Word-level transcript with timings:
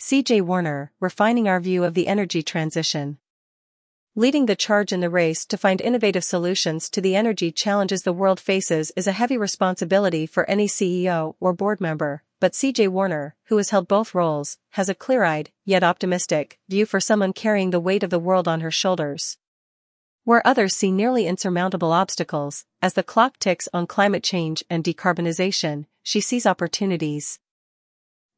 CJ 0.00 0.42
Warner, 0.42 0.92
refining 1.00 1.48
our 1.48 1.58
view 1.58 1.82
of 1.82 1.94
the 1.94 2.06
energy 2.06 2.40
transition. 2.40 3.18
Leading 4.14 4.46
the 4.46 4.54
charge 4.54 4.92
in 4.92 5.00
the 5.00 5.10
race 5.10 5.44
to 5.46 5.56
find 5.56 5.80
innovative 5.80 6.22
solutions 6.22 6.88
to 6.90 7.00
the 7.00 7.16
energy 7.16 7.50
challenges 7.50 8.02
the 8.02 8.12
world 8.12 8.38
faces 8.38 8.92
is 8.94 9.08
a 9.08 9.12
heavy 9.12 9.36
responsibility 9.36 10.24
for 10.24 10.48
any 10.48 10.68
CEO 10.68 11.34
or 11.40 11.52
board 11.52 11.80
member, 11.80 12.22
but 12.38 12.52
CJ 12.52 12.86
Warner, 12.90 13.34
who 13.46 13.56
has 13.56 13.70
held 13.70 13.88
both 13.88 14.14
roles, 14.14 14.56
has 14.70 14.88
a 14.88 14.94
clear-eyed, 14.94 15.50
yet 15.64 15.82
optimistic, 15.82 16.60
view 16.68 16.86
for 16.86 17.00
someone 17.00 17.32
carrying 17.32 17.70
the 17.70 17.80
weight 17.80 18.04
of 18.04 18.10
the 18.10 18.20
world 18.20 18.46
on 18.46 18.60
her 18.60 18.70
shoulders. 18.70 19.36
Where 20.22 20.46
others 20.46 20.76
see 20.76 20.92
nearly 20.92 21.26
insurmountable 21.26 21.90
obstacles, 21.90 22.66
as 22.80 22.94
the 22.94 23.02
clock 23.02 23.40
ticks 23.40 23.68
on 23.74 23.88
climate 23.88 24.22
change 24.22 24.62
and 24.70 24.84
decarbonization, 24.84 25.86
she 26.04 26.20
sees 26.20 26.46
opportunities. 26.46 27.40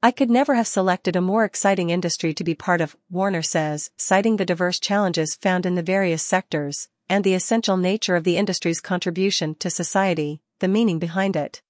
I 0.03 0.13
could 0.13 0.31
never 0.31 0.55
have 0.55 0.67
selected 0.67 1.15
a 1.15 1.21
more 1.21 1.45
exciting 1.45 1.91
industry 1.91 2.33
to 2.33 2.45
be 2.45 2.55
part 2.55 2.81
of, 2.81 2.97
Warner 3.11 3.43
says, 3.43 3.91
citing 3.99 4.37
the 4.37 4.47
diverse 4.47 4.81
challenges 4.81 5.35
found 5.35 5.67
in 5.67 5.75
the 5.75 5.83
various 5.83 6.23
sectors, 6.23 6.89
and 7.11 7.23
the 7.23 7.35
essential 7.35 7.77
nature 7.77 8.17
of 8.17 8.25
the 8.25 8.39
industry's 8.39 8.81
contribution 8.81 9.55
to 9.57 9.69
society, 9.69 10.41
the 10.61 10.69
meaning 10.69 10.99
behind 10.99 11.37
it. 11.37 11.61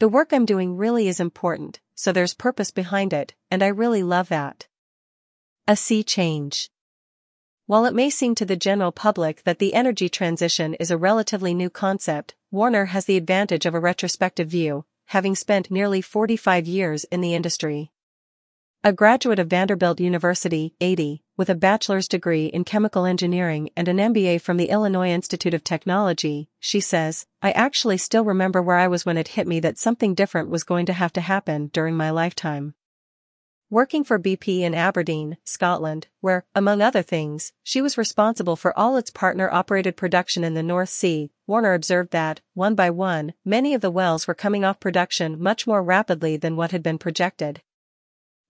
The 0.00 0.08
work 0.08 0.32
I'm 0.32 0.44
doing 0.44 0.76
really 0.76 1.06
is 1.06 1.20
important, 1.20 1.78
so 1.94 2.10
there's 2.10 2.34
purpose 2.34 2.72
behind 2.72 3.12
it, 3.12 3.34
and 3.48 3.62
I 3.62 3.68
really 3.68 4.02
love 4.02 4.28
that. 4.28 4.66
A 5.68 5.76
sea 5.76 6.02
change. 6.02 6.68
While 7.66 7.84
it 7.84 7.94
may 7.94 8.10
seem 8.10 8.34
to 8.36 8.44
the 8.44 8.56
general 8.56 8.90
public 8.90 9.44
that 9.44 9.60
the 9.60 9.74
energy 9.74 10.08
transition 10.08 10.74
is 10.74 10.90
a 10.90 10.98
relatively 10.98 11.54
new 11.54 11.70
concept, 11.70 12.34
Warner 12.50 12.86
has 12.86 13.04
the 13.04 13.16
advantage 13.16 13.66
of 13.66 13.74
a 13.74 13.80
retrospective 13.80 14.48
view, 14.48 14.84
having 15.06 15.34
spent 15.34 15.70
nearly 15.70 16.00
45 16.00 16.66
years 16.66 17.04
in 17.04 17.20
the 17.20 17.34
industry. 17.34 17.90
A 18.84 18.92
graduate 18.92 19.40
of 19.40 19.48
Vanderbilt 19.48 19.98
University, 19.98 20.74
80, 20.80 21.22
with 21.36 21.50
a 21.50 21.56
bachelor's 21.56 22.06
degree 22.06 22.46
in 22.46 22.62
chemical 22.62 23.04
engineering 23.04 23.70
and 23.76 23.88
an 23.88 23.96
MBA 23.96 24.40
from 24.40 24.58
the 24.58 24.68
Illinois 24.68 25.10
Institute 25.10 25.54
of 25.54 25.64
Technology, 25.64 26.48
she 26.60 26.78
says, 26.78 27.26
I 27.42 27.50
actually 27.50 27.98
still 27.98 28.24
remember 28.24 28.62
where 28.62 28.76
I 28.76 28.86
was 28.86 29.04
when 29.04 29.16
it 29.18 29.28
hit 29.28 29.46
me 29.48 29.58
that 29.60 29.78
something 29.78 30.14
different 30.14 30.50
was 30.50 30.62
going 30.62 30.86
to 30.86 30.92
have 30.92 31.12
to 31.14 31.20
happen 31.20 31.68
during 31.72 31.96
my 31.96 32.10
lifetime. 32.10 32.74
Working 33.68 34.04
for 34.04 34.16
BP 34.16 34.60
in 34.60 34.76
Aberdeen, 34.76 35.38
Scotland, 35.42 36.06
where, 36.20 36.44
among 36.54 36.80
other 36.80 37.02
things, 37.02 37.52
she 37.64 37.82
was 37.82 37.98
responsible 37.98 38.54
for 38.54 38.72
all 38.78 38.96
its 38.96 39.10
partner-operated 39.10 39.96
production 39.96 40.44
in 40.44 40.54
the 40.54 40.62
North 40.62 40.88
Sea, 40.88 41.32
Warner 41.48 41.74
observed 41.74 42.12
that, 42.12 42.40
one 42.54 42.76
by 42.76 42.90
one, 42.90 43.34
many 43.44 43.74
of 43.74 43.80
the 43.80 43.90
wells 43.90 44.28
were 44.28 44.34
coming 44.34 44.64
off 44.64 44.78
production 44.78 45.42
much 45.42 45.66
more 45.66 45.82
rapidly 45.82 46.36
than 46.36 46.54
what 46.54 46.70
had 46.70 46.84
been 46.84 46.96
projected. 46.96 47.60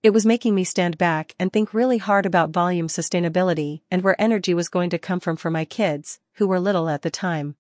It 0.02 0.10
was 0.10 0.26
making 0.26 0.54
me 0.54 0.64
stand 0.64 0.98
back 0.98 1.34
and 1.38 1.50
think 1.50 1.72
really 1.72 1.96
hard 1.96 2.26
about 2.26 2.50
volume 2.50 2.88
sustainability 2.88 3.80
and 3.90 4.02
where 4.02 4.20
energy 4.20 4.52
was 4.52 4.68
going 4.68 4.90
to 4.90 4.98
come 4.98 5.20
from 5.20 5.36
for 5.36 5.50
my 5.50 5.64
kids, 5.64 6.20
who 6.34 6.46
were 6.46 6.60
little 6.60 6.90
at 6.90 7.00
the 7.00 7.10
time. 7.10 7.56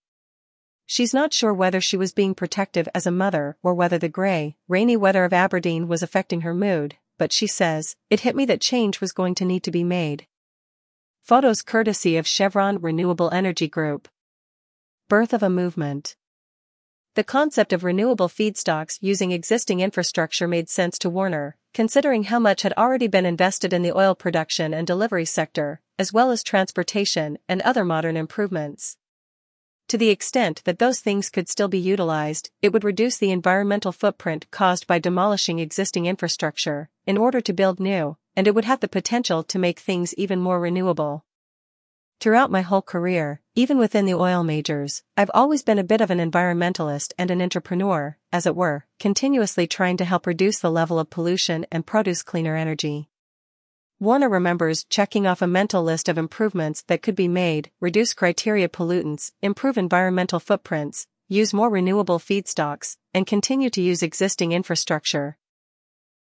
She's 0.84 1.14
not 1.14 1.32
sure 1.32 1.54
whether 1.54 1.80
she 1.80 1.96
was 1.96 2.12
being 2.12 2.34
protective 2.34 2.86
as 2.94 3.06
a 3.06 3.10
mother 3.10 3.56
or 3.62 3.72
whether 3.72 3.96
the 3.96 4.10
grey, 4.10 4.58
rainy 4.68 4.98
weather 4.98 5.24
of 5.24 5.32
Aberdeen 5.32 5.88
was 5.88 6.02
affecting 6.02 6.42
her 6.42 6.52
mood, 6.52 6.96
but 7.18 7.32
she 7.32 7.46
says, 7.46 7.96
it 8.10 8.20
hit 8.20 8.36
me 8.36 8.44
that 8.46 8.60
change 8.60 9.00
was 9.00 9.12
going 9.12 9.34
to 9.34 9.44
need 9.44 9.62
to 9.62 9.70
be 9.70 9.84
made. 9.84 10.26
Photos 11.22 11.62
courtesy 11.62 12.16
of 12.16 12.26
Chevron 12.26 12.78
Renewable 12.78 13.30
Energy 13.30 13.68
Group. 13.68 14.08
Birth 15.08 15.32
of 15.32 15.42
a 15.42 15.50
movement. 15.50 16.16
The 17.14 17.24
concept 17.24 17.72
of 17.72 17.82
renewable 17.82 18.28
feedstocks 18.28 18.98
using 19.00 19.32
existing 19.32 19.80
infrastructure 19.80 20.46
made 20.46 20.68
sense 20.68 20.98
to 20.98 21.08
Warner, 21.08 21.56
considering 21.72 22.24
how 22.24 22.38
much 22.38 22.62
had 22.62 22.74
already 22.76 23.06
been 23.06 23.24
invested 23.24 23.72
in 23.72 23.82
the 23.82 23.96
oil 23.96 24.14
production 24.14 24.74
and 24.74 24.86
delivery 24.86 25.24
sector, 25.24 25.80
as 25.98 26.12
well 26.12 26.30
as 26.30 26.42
transportation 26.44 27.38
and 27.48 27.62
other 27.62 27.84
modern 27.84 28.16
improvements. 28.16 28.98
To 29.88 29.96
the 29.96 30.10
extent 30.10 30.62
that 30.64 30.80
those 30.80 30.98
things 30.98 31.30
could 31.30 31.48
still 31.48 31.68
be 31.68 31.78
utilized, 31.78 32.50
it 32.60 32.72
would 32.72 32.82
reduce 32.82 33.18
the 33.18 33.30
environmental 33.30 33.92
footprint 33.92 34.50
caused 34.50 34.88
by 34.88 34.98
demolishing 34.98 35.60
existing 35.60 36.06
infrastructure 36.06 36.88
in 37.06 37.16
order 37.16 37.40
to 37.40 37.52
build 37.52 37.78
new, 37.78 38.16
and 38.34 38.48
it 38.48 38.54
would 38.54 38.64
have 38.64 38.80
the 38.80 38.88
potential 38.88 39.44
to 39.44 39.60
make 39.60 39.78
things 39.78 40.12
even 40.14 40.40
more 40.40 40.58
renewable. 40.58 41.24
Throughout 42.18 42.50
my 42.50 42.62
whole 42.62 42.82
career, 42.82 43.40
even 43.54 43.78
within 43.78 44.06
the 44.06 44.14
oil 44.14 44.42
majors, 44.42 45.04
I've 45.16 45.30
always 45.32 45.62
been 45.62 45.78
a 45.78 45.84
bit 45.84 46.00
of 46.00 46.10
an 46.10 46.18
environmentalist 46.18 47.12
and 47.16 47.30
an 47.30 47.40
entrepreneur, 47.40 48.16
as 48.32 48.44
it 48.44 48.56
were, 48.56 48.86
continuously 48.98 49.68
trying 49.68 49.98
to 49.98 50.04
help 50.04 50.26
reduce 50.26 50.58
the 50.58 50.70
level 50.70 50.98
of 50.98 51.10
pollution 51.10 51.64
and 51.70 51.86
produce 51.86 52.24
cleaner 52.24 52.56
energy. 52.56 53.08
Warner 53.98 54.28
remembers 54.28 54.84
checking 54.84 55.26
off 55.26 55.40
a 55.40 55.46
mental 55.46 55.82
list 55.82 56.06
of 56.10 56.18
improvements 56.18 56.82
that 56.82 57.00
could 57.00 57.16
be 57.16 57.28
made, 57.28 57.70
reduce 57.80 58.12
criteria 58.12 58.68
pollutants, 58.68 59.32
improve 59.40 59.78
environmental 59.78 60.38
footprints, 60.38 61.06
use 61.28 61.54
more 61.54 61.70
renewable 61.70 62.18
feedstocks, 62.18 62.98
and 63.14 63.26
continue 63.26 63.70
to 63.70 63.80
use 63.80 64.02
existing 64.02 64.52
infrastructure. 64.52 65.38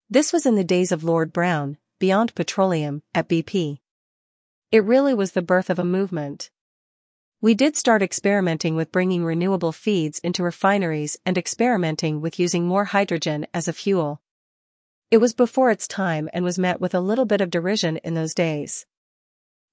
This 0.08 0.32
was 0.32 0.46
in 0.46 0.56
the 0.56 0.64
days 0.64 0.90
of 0.90 1.04
Lord 1.04 1.32
Browne, 1.32 1.78
Beyond 2.00 2.34
Petroleum, 2.34 3.04
at 3.14 3.28
BP. 3.28 3.78
It 4.72 4.84
really 4.84 5.14
was 5.14 5.30
the 5.30 5.40
birth 5.40 5.70
of 5.70 5.78
a 5.78 5.84
movement. 5.84 6.50
We 7.40 7.54
did 7.54 7.76
start 7.76 8.02
experimenting 8.02 8.74
with 8.74 8.90
bringing 8.90 9.24
renewable 9.24 9.70
feeds 9.70 10.18
into 10.18 10.42
refineries 10.42 11.18
and 11.24 11.38
experimenting 11.38 12.20
with 12.20 12.40
using 12.40 12.66
more 12.66 12.86
hydrogen 12.86 13.46
as 13.54 13.68
a 13.68 13.72
fuel. 13.72 14.20
It 15.10 15.18
was 15.18 15.34
before 15.34 15.72
its 15.72 15.88
time 15.88 16.28
and 16.32 16.44
was 16.44 16.56
met 16.56 16.80
with 16.80 16.94
a 16.94 17.00
little 17.00 17.24
bit 17.24 17.40
of 17.40 17.50
derision 17.50 17.96
in 17.96 18.14
those 18.14 18.32
days. 18.32 18.86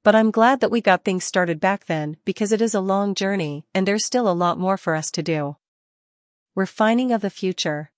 But 0.03 0.16
I'm 0.16 0.31
glad 0.31 0.62
that 0.62 0.72
we 0.72 0.81
got 0.81 1.03
things 1.03 1.25
started 1.25 1.59
back 1.59 1.86
then 1.86 2.18
because 2.25 2.52
it 2.52 2.59
is 2.59 2.74
a 2.74 2.80
long 2.80 3.14
journey 3.14 3.68
and 3.72 3.88
there's 3.88 4.06
still 4.06 4.28
a 4.28 4.34
lot 4.34 4.58
more 4.58 4.78
for 4.78 4.96
us 4.96 5.12
to 5.12 5.22
do. 5.22 5.58
Refining 6.56 7.12
of 7.12 7.22
the 7.22 7.30
future. 7.30 7.92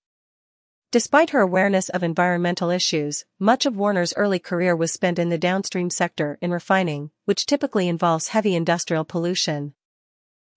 Despite 0.90 1.30
her 1.30 1.40
awareness 1.40 1.88
of 1.88 2.02
environmental 2.02 2.68
issues, 2.68 3.24
much 3.38 3.64
of 3.64 3.74
Warner's 3.74 4.12
early 4.18 4.38
career 4.38 4.76
was 4.76 4.92
spent 4.92 5.18
in 5.18 5.30
the 5.30 5.38
downstream 5.38 5.88
sector 5.88 6.36
in 6.42 6.50
refining, 6.50 7.10
which 7.24 7.46
typically 7.46 7.88
involves 7.88 8.28
heavy 8.28 8.54
industrial 8.54 9.04
pollution. 9.04 9.72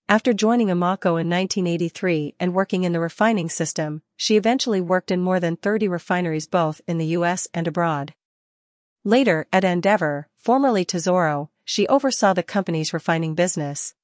After 0.09 0.33
joining 0.33 0.67
Amoco 0.67 1.19
in 1.19 1.29
1983 1.29 2.35
and 2.37 2.53
working 2.53 2.83
in 2.83 2.91
the 2.91 2.99
refining 2.99 3.49
system, 3.49 4.01
she 4.17 4.35
eventually 4.35 4.81
worked 4.81 5.11
in 5.11 5.21
more 5.21 5.39
than 5.39 5.55
30 5.55 5.87
refineries 5.87 6.45
both 6.45 6.81
in 6.87 6.97
the 6.97 7.15
US 7.17 7.47
and 7.53 7.67
abroad. 7.67 8.13
Later, 9.05 9.47
at 9.53 9.63
Andeavor, 9.63 10.27
formerly 10.37 10.83
Tesoro, 10.83 11.49
she 11.63 11.87
oversaw 11.87 12.33
the 12.33 12.43
company's 12.43 12.93
refining 12.93 13.33
business. 13.33 13.95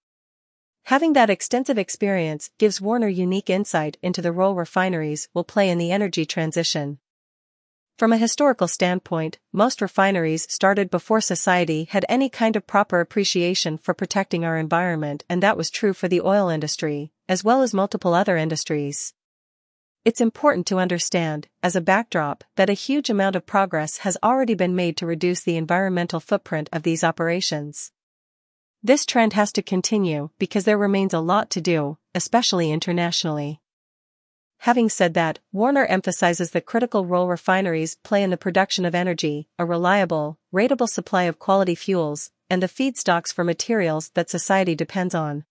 Having 0.83 1.13
that 1.13 1.29
extensive 1.29 1.77
experience 1.77 2.49
gives 2.57 2.81
Warner 2.81 3.09
unique 3.09 3.49
insight 3.49 3.97
into 4.01 4.21
the 4.21 4.31
role 4.31 4.55
refineries 4.55 5.27
will 5.33 5.43
play 5.43 5.69
in 5.69 5.77
the 5.77 5.91
energy 5.91 6.25
transition. 6.25 6.99
From 7.99 8.13
a 8.13 8.17
historical 8.17 8.69
standpoint, 8.69 9.39
most 9.51 9.81
refineries 9.81 10.47
started 10.49 10.89
before 10.89 11.19
society 11.19 11.83
had 11.83 12.05
any 12.07 12.29
kind 12.29 12.55
of 12.55 12.65
proper 12.65 13.01
appreciation 13.01 13.77
for 13.77 13.93
protecting 13.93 14.45
our 14.45 14.57
environment 14.57 15.25
and 15.27 15.43
that 15.43 15.57
was 15.57 15.69
true 15.69 15.91
for 15.91 16.07
the 16.07 16.21
oil 16.21 16.47
industry, 16.47 17.11
as 17.27 17.43
well 17.43 17.61
as 17.61 17.73
multiple 17.73 18.13
other 18.13 18.37
industries. 18.37 19.13
It's 20.05 20.21
important 20.21 20.65
to 20.67 20.79
understand, 20.79 21.49
as 21.61 21.75
a 21.75 21.81
backdrop, 21.81 22.45
that 22.55 22.69
a 22.69 22.83
huge 22.87 23.09
amount 23.09 23.35
of 23.35 23.45
progress 23.45 23.97
has 23.97 24.17
already 24.23 24.53
been 24.55 24.77
made 24.77 24.95
to 24.95 25.05
reduce 25.05 25.41
the 25.41 25.57
environmental 25.57 26.21
footprint 26.21 26.69
of 26.71 26.83
these 26.83 27.03
operations. 27.03 27.91
This 28.81 29.05
trend 29.05 29.33
has 29.33 29.51
to 29.51 29.61
continue 29.61 30.29
because 30.39 30.63
there 30.63 30.77
remains 30.77 31.13
a 31.13 31.19
lot 31.19 31.49
to 31.49 31.59
do, 31.59 31.97
especially 32.15 32.71
internationally. 32.71 33.59
Having 34.63 34.89
said 34.89 35.13
that, 35.13 35.39
Warner 35.53 35.85
emphasizes 35.85 36.51
the 36.51 36.59
critical 36.59 37.05
role 37.05 37.29
refineries 37.29 37.95
play 38.03 38.21
in 38.21 38.29
the 38.29 38.35
production 38.35 38.83
of 38.83 38.93
energy, 38.93 39.47
a 39.57 39.65
reliable, 39.65 40.37
rateable 40.53 40.89
supply 40.89 41.23
of 41.23 41.39
quality 41.39 41.75
fuels, 41.75 42.31
and 42.49 42.61
the 42.61 42.67
feedstocks 42.67 43.33
for 43.33 43.45
materials 43.45 44.09
that 44.15 44.29
society 44.29 44.75
depends 44.75 45.15
on. 45.15 45.45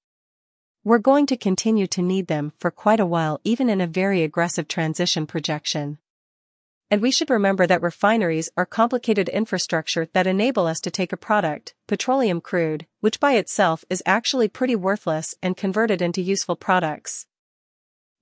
We're 0.85 0.99
going 0.99 1.25
to 1.27 1.39
continue 1.39 1.87
to 1.87 2.03
need 2.03 2.27
them 2.27 2.53
for 2.59 2.71
quite 2.71 3.01
a 3.01 3.07
while 3.07 3.41
even 3.45 3.71
in 3.71 3.81
a 3.81 3.87
very 3.87 4.23
aggressive 4.23 4.69
transition 4.69 5.27
projection. 5.27 5.99
And 6.91 7.01
we 7.01 7.11
should 7.11 7.31
remember 7.31 7.67
that 7.67 7.83
refineries 7.83 8.51
are 8.59 8.67
complicated 8.67 9.31
infrastructure 9.31 10.09
that 10.13 10.27
enable 10.27 10.67
us 10.67 10.81
to 10.81 10.91
take 10.91 11.15
a 11.15 11.19
product, 11.19 11.75
petroleum 11.87 12.43
crude, 12.43 12.87
which 13.01 13.21
by 13.21 13.37
itself 13.37 13.87
is 13.89 14.03
actually 14.05 14.49
pretty 14.49 14.77
worthless 14.77 15.35
and 15.43 15.57
convert 15.57 15.91
it 15.91 16.03
into 16.03 16.21
useful 16.21 16.57
products. 16.57 17.27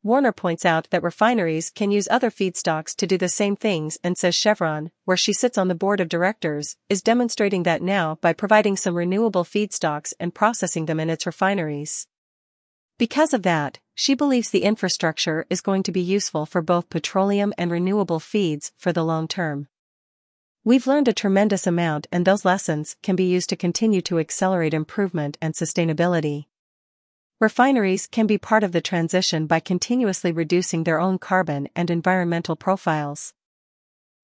Warner 0.06 0.30
points 0.30 0.64
out 0.64 0.88
that 0.90 1.02
refineries 1.02 1.68
can 1.68 1.90
use 1.90 2.06
other 2.08 2.30
feedstocks 2.30 2.94
to 2.94 3.08
do 3.08 3.18
the 3.18 3.28
same 3.28 3.56
things 3.56 3.98
and 4.04 4.16
says 4.16 4.36
Chevron, 4.36 4.92
where 5.04 5.16
she 5.16 5.32
sits 5.32 5.58
on 5.58 5.66
the 5.66 5.74
board 5.74 5.98
of 5.98 6.08
directors, 6.08 6.76
is 6.88 7.02
demonstrating 7.02 7.64
that 7.64 7.82
now 7.82 8.16
by 8.20 8.32
providing 8.32 8.76
some 8.76 8.94
renewable 8.94 9.42
feedstocks 9.42 10.12
and 10.20 10.32
processing 10.32 10.86
them 10.86 11.00
in 11.00 11.10
its 11.10 11.26
refineries. 11.26 12.06
Because 12.98 13.34
of 13.34 13.42
that, 13.42 13.80
she 13.96 14.14
believes 14.14 14.50
the 14.50 14.62
infrastructure 14.62 15.44
is 15.50 15.60
going 15.60 15.82
to 15.82 15.90
be 15.90 16.02
useful 16.02 16.46
for 16.46 16.62
both 16.62 16.88
petroleum 16.88 17.52
and 17.58 17.72
renewable 17.72 18.20
feeds 18.20 18.70
for 18.76 18.92
the 18.92 19.04
long 19.04 19.26
term. 19.26 19.66
We've 20.62 20.86
learned 20.86 21.08
a 21.08 21.12
tremendous 21.12 21.66
amount 21.66 22.06
and 22.12 22.24
those 22.24 22.44
lessons 22.44 22.96
can 23.02 23.16
be 23.16 23.24
used 23.24 23.48
to 23.48 23.56
continue 23.56 24.02
to 24.02 24.20
accelerate 24.20 24.72
improvement 24.72 25.36
and 25.42 25.52
sustainability. 25.52 26.44
Refineries 27.38 28.06
can 28.06 28.26
be 28.26 28.38
part 28.38 28.64
of 28.64 28.72
the 28.72 28.80
transition 28.80 29.46
by 29.46 29.60
continuously 29.60 30.32
reducing 30.32 30.84
their 30.84 30.98
own 30.98 31.18
carbon 31.18 31.68
and 31.76 31.90
environmental 31.90 32.56
profiles. 32.56 33.34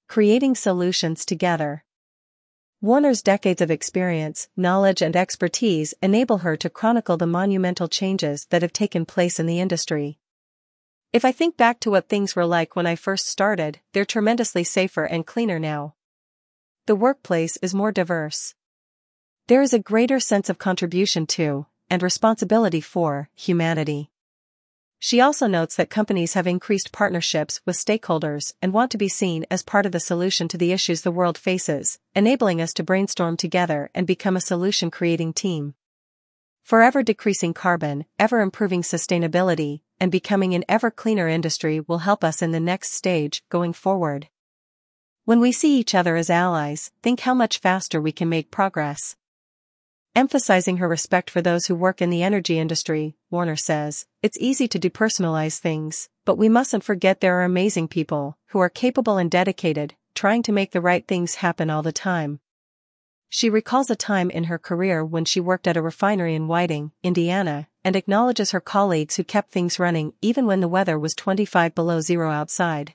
Creating 0.09 0.55
solutions 0.55 1.27
together. 1.27 1.85
Warner's 2.81 3.21
decades 3.21 3.61
of 3.61 3.71
experience, 3.71 4.49
knowledge 4.57 5.03
and 5.03 5.15
expertise 5.15 5.93
enable 6.01 6.39
her 6.39 6.57
to 6.57 6.71
chronicle 6.71 7.19
the 7.19 7.27
monumental 7.27 7.87
changes 7.87 8.47
that 8.49 8.63
have 8.63 8.73
taken 8.73 9.05
place 9.05 9.39
in 9.39 9.45
the 9.45 9.61
industry. 9.61 10.19
If 11.13 11.23
I 11.23 11.33
think 11.33 11.59
back 11.59 11.81
to 11.81 11.91
what 11.91 12.09
things 12.09 12.35
were 12.35 12.47
like 12.47 12.75
when 12.75 12.87
I 12.87 12.97
first 12.97 13.27
started, 13.27 13.81
they're 13.93 14.07
tremendously 14.07 14.65
safer 14.65 15.05
and 15.05 15.27
cleaner 15.27 15.59
now. 15.59 15.97
The 16.87 16.97
workplace 16.97 17.59
is 17.59 17.75
more 17.75 17.93
diverse. 17.93 18.55
There 19.49 19.61
is 19.61 19.75
a 19.75 19.79
greater 19.79 20.19
sense 20.19 20.49
of 20.49 20.57
contribution 20.57 21.27
to, 21.27 21.67
and 21.93 22.03
responsibility 22.03 22.81
for, 22.81 23.29
humanity. 23.35 24.11
She 24.99 25.21
also 25.21 25.47
notes 25.47 25.77
that 25.77 25.91
companies 25.91 26.33
have 26.33 26.47
increased 26.47 26.91
partnerships 26.91 27.61
with 27.67 27.77
stakeholders 27.77 28.55
and 28.63 28.73
want 28.73 28.91
to 28.93 28.97
be 28.97 29.09
seen 29.09 29.45
as 29.51 29.63
part 29.63 29.85
of 29.85 29.93
the 29.93 30.01
solution 30.01 30.49
to 30.49 30.57
the 30.57 30.73
issues 30.73 31.03
the 31.03 31.13
world 31.13 31.37
faces, 31.37 31.99
enabling 32.15 32.63
us 32.63 32.73
to 32.75 32.83
brainstorm 32.83 33.37
together 33.37 33.91
and 33.95 34.07
become 34.07 34.37
a 34.37 34.41
solution 34.41 34.91
creating 34.91 35.35
team. 35.35 35.75
Forever 36.63 37.03
decreasing 37.03 37.53
carbon, 37.53 38.07
ever 38.19 38.41
improving 38.41 38.81
sustainability, 38.81 39.83
and 40.01 40.11
becoming 40.11 40.55
an 40.55 40.65
ever 40.71 40.91
cleaner 40.91 41.29
industry 41.29 41.79
will 41.79 41.99
help 41.99 42.25
us 42.25 42.41
in 42.41 42.53
the 42.53 42.61
next 42.61 42.95
stage 42.95 43.45
going 43.51 43.75
forward. 43.75 44.29
When 45.27 45.41
we 45.41 45.53
see 45.53 45.79
each 45.79 45.95
other 45.95 46.17
as 46.17 46.31
allies, 46.31 46.91
think 47.03 47.21
how 47.21 47.35
much 47.35 47.59
faster 47.59 48.01
we 48.01 48.13
can 48.13 48.31
make 48.31 48.51
progress. 48.51 49.15
Emphasizing 50.15 50.77
her 50.77 50.89
respect 50.89 51.31
for 51.31 51.41
those 51.41 51.67
who 51.67 51.75
work 51.75 52.03
in 52.03 52.11
the 52.11 52.23
energy 52.23 52.59
industry, 52.59 53.17
Warner 53.31 53.57
says, 53.57 54.05
it's 54.23 54.37
easy 54.39 54.69
to 54.69 54.79
depersonalize 54.79 55.59
things, 55.59 56.11
but 56.27 56.37
we 56.37 56.51
mustn't 56.51 56.85
forget 56.85 57.21
there 57.21 57.41
are 57.41 57.45
amazing 57.45 57.89
people 57.89 58.37
who 58.49 58.59
are 58.59 58.69
capable 58.69 59.17
and 59.17 59.31
dedicated, 59.31 59.95
trying 60.15 60.43
to 60.43 60.53
make 60.53 60.73
the 60.73 60.83
right 60.83 61.09
things 61.09 61.37
happen 61.37 61.71
all 61.71 61.83
the 61.83 61.93
time. 61.93 62.41
She 63.31 63.49
recalls 63.49 63.89
a 63.89 63.97
time 63.97 64.29
in 64.29 64.45
her 64.45 64.59
career 64.59 65.03
when 65.03 65.25
she 65.25 65.41
worked 65.41 65.67
at 65.67 65.79
a 65.79 65.83
refinery 65.83 66.35
in 66.35 66.47
Whiting, 66.47 66.93
Indiana, 67.03 67.69
and 67.83 67.97
acknowledges 67.97 68.51
her 68.51 68.61
colleagues 68.61 69.17
who 69.17 69.25
kept 69.25 69.51
things 69.51 69.79
running 69.79 70.13
even 70.21 70.45
when 70.45 70.61
the 70.61 70.69
weather 70.69 70.99
was 70.99 71.15
25 71.15 71.75
below 71.75 72.03
zero 72.03 72.31
outside. 72.31 72.93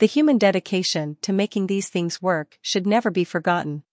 The 0.00 0.06
human 0.06 0.36
dedication 0.36 1.16
to 1.22 1.32
making 1.32 1.66
these 1.66 1.88
things 1.88 2.20
work 2.20 2.58
should 2.60 2.86
never 2.86 3.10
be 3.10 3.24
forgotten. 3.24 3.84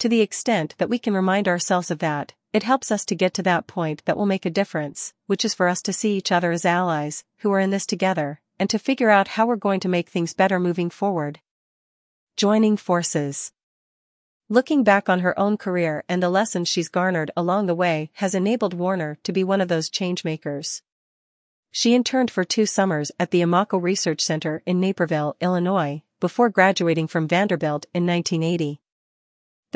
To 0.00 0.08
the 0.10 0.20
extent 0.20 0.74
that 0.76 0.90
we 0.90 0.98
can 0.98 1.14
remind 1.14 1.48
ourselves 1.48 1.90
of 1.90 2.00
that, 2.00 2.34
it 2.52 2.62
helps 2.62 2.90
us 2.90 3.04
to 3.06 3.14
get 3.14 3.32
to 3.34 3.42
that 3.44 3.66
point 3.66 4.02
that 4.04 4.16
will 4.16 4.26
make 4.26 4.44
a 4.44 4.50
difference, 4.50 5.14
which 5.26 5.44
is 5.44 5.54
for 5.54 5.68
us 5.68 5.80
to 5.82 5.92
see 5.92 6.16
each 6.16 6.30
other 6.30 6.52
as 6.52 6.66
allies, 6.66 7.24
who 7.38 7.50
are 7.52 7.60
in 7.60 7.70
this 7.70 7.86
together, 7.86 8.40
and 8.58 8.68
to 8.68 8.78
figure 8.78 9.10
out 9.10 9.28
how 9.28 9.46
we're 9.46 9.56
going 9.56 9.80
to 9.80 9.88
make 9.88 10.08
things 10.08 10.34
better 10.34 10.60
moving 10.60 10.90
forward. 10.90 11.40
Joining 12.36 12.76
forces. 12.76 13.52
Looking 14.48 14.84
back 14.84 15.08
on 15.08 15.20
her 15.20 15.38
own 15.38 15.56
career 15.56 16.04
and 16.08 16.22
the 16.22 16.28
lessons 16.28 16.68
she's 16.68 16.88
garnered 16.88 17.30
along 17.36 17.66
the 17.66 17.74
way 17.74 18.10
has 18.14 18.34
enabled 18.34 18.74
Warner 18.74 19.18
to 19.24 19.32
be 19.32 19.42
one 19.42 19.60
of 19.60 19.68
those 19.68 19.90
changemakers. 19.90 20.82
She 21.70 21.94
interned 21.94 22.30
for 22.30 22.44
two 22.44 22.64
summers 22.64 23.10
at 23.18 23.30
the 23.30 23.40
Amoco 23.40 23.82
Research 23.82 24.20
Center 24.20 24.62
in 24.66 24.78
Naperville, 24.78 25.36
Illinois, 25.40 26.02
before 26.20 26.48
graduating 26.48 27.08
from 27.08 27.26
Vanderbilt 27.26 27.86
in 27.92 28.06
1980. 28.06 28.80